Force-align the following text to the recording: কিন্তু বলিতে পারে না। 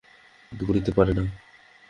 কিন্তু 0.51 0.63
বলিতে 0.65 0.91
পারে 0.91 1.11
না। 1.13 1.23